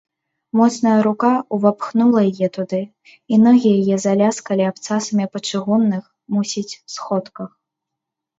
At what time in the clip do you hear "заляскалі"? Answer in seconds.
4.07-4.63